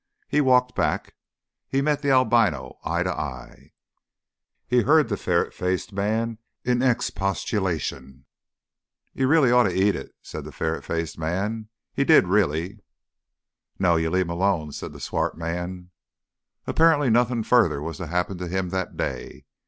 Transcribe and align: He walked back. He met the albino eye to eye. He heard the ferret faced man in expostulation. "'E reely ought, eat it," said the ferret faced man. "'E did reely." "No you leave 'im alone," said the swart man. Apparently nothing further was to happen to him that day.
He 0.27 0.41
walked 0.41 0.73
back. 0.73 1.13
He 1.69 1.79
met 1.79 2.01
the 2.01 2.09
albino 2.09 2.79
eye 2.83 3.03
to 3.03 3.13
eye. 3.13 3.71
He 4.65 4.81
heard 4.81 5.09
the 5.09 5.15
ferret 5.15 5.53
faced 5.53 5.93
man 5.93 6.39
in 6.65 6.81
expostulation. 6.81 8.25
"'E 9.15 9.25
reely 9.25 9.51
ought, 9.51 9.71
eat 9.71 9.93
it," 9.95 10.15
said 10.23 10.43
the 10.43 10.51
ferret 10.51 10.83
faced 10.83 11.19
man. 11.19 11.69
"'E 11.95 12.03
did 12.03 12.27
reely." 12.27 12.79
"No 13.77 13.95
you 13.95 14.09
leave 14.09 14.23
'im 14.25 14.31
alone," 14.31 14.71
said 14.71 14.91
the 14.91 14.99
swart 14.99 15.37
man. 15.37 15.91
Apparently 16.65 17.11
nothing 17.11 17.43
further 17.43 17.79
was 17.79 17.97
to 17.97 18.07
happen 18.07 18.39
to 18.39 18.47
him 18.47 18.69
that 18.69 18.97
day. 18.97 19.45